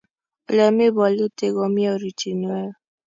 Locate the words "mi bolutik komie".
0.75-1.89